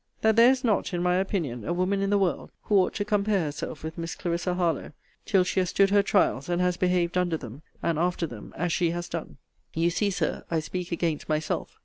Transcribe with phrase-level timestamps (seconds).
[0.21, 3.05] That there is not, in my opinion, a woman in the world, who ought to
[3.05, 4.93] compare herself with Miss Clarissa Harlowe
[5.27, 8.73] till she has stood her trials, and has behaved under them, and after them, as
[8.73, 9.37] she has done.
[9.75, 11.77] You see, Sir, I speak against myself.